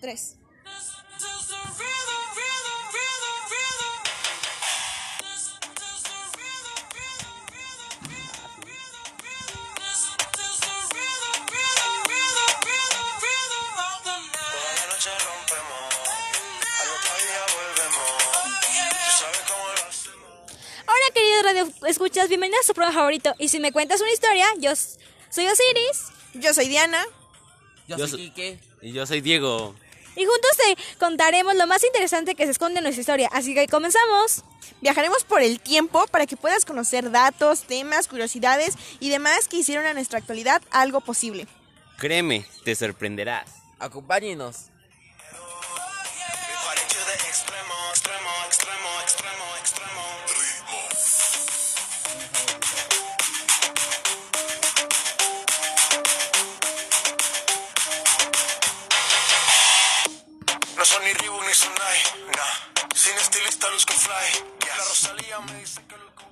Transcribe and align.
tres. 0.00 0.36
Toda 13.38 14.74
la 14.74 14.86
noche 14.92 15.10
rompemos, 15.22 15.94
al 16.80 16.88
otro 16.90 17.14
día 17.22 17.42
volvemos. 17.54 18.08
Tú 18.60 19.12
sabes 19.18 19.40
cómo 19.46 19.64
lo 19.64 19.88
hacemos. 19.88 20.28
Hola 20.82 21.06
queridos 21.14 21.42
radio 21.44 21.86
escuchas, 21.86 22.28
bienvenidos 22.28 22.64
a 22.64 22.66
su 22.66 22.74
programa 22.74 22.98
favorito. 22.98 23.34
Y 23.38 23.48
si 23.48 23.60
me 23.60 23.70
cuentas 23.72 24.00
una 24.00 24.12
historia, 24.12 24.46
yo 24.58 24.72
soy 24.74 25.46
Osiris. 25.46 26.06
Yo 26.34 26.52
soy 26.52 26.68
Diana. 26.68 27.04
Yo, 27.86 27.96
Yo 27.96 28.08
soy 28.08 28.10
so- 28.10 28.16
Quique. 28.16 28.58
Y 28.82 28.92
yo 28.92 29.06
soy 29.06 29.20
Diego. 29.20 29.74
Y 30.18 30.26
juntos 30.26 30.50
te 30.56 30.98
contaremos 30.98 31.54
lo 31.54 31.68
más 31.68 31.84
interesante 31.84 32.34
que 32.34 32.44
se 32.44 32.50
esconde 32.50 32.78
en 32.78 32.82
nuestra 32.82 33.00
historia. 33.00 33.30
Así 33.32 33.54
que 33.54 33.68
comenzamos. 33.68 34.42
Viajaremos 34.80 35.22
por 35.22 35.42
el 35.42 35.60
tiempo 35.60 36.04
para 36.08 36.26
que 36.26 36.36
puedas 36.36 36.64
conocer 36.64 37.12
datos, 37.12 37.62
temas, 37.62 38.08
curiosidades 38.08 38.74
y 38.98 39.10
demás 39.10 39.46
que 39.46 39.58
hicieron 39.58 39.86
a 39.86 39.94
nuestra 39.94 40.18
actualidad 40.18 40.60
algo 40.72 41.00
posible. 41.00 41.46
Créeme, 41.98 42.44
te 42.64 42.74
sorprenderás. 42.74 43.48
Acompáñenos. 43.78 44.70
No 60.78 60.84
son 60.84 61.02
ni 61.02 61.12
Reebok 61.12 61.44
ni 61.44 61.54
Sonai, 61.54 61.98
nah. 62.36 62.94
Sin 62.94 63.16
estilista 63.16 63.68
luzco 63.70 63.92
fly. 63.94 64.28
La 64.68 64.84
Rosalía 64.84 65.40
me 65.40 65.54
dice 65.54 65.82
que 65.88 65.96
luzco 65.96 66.22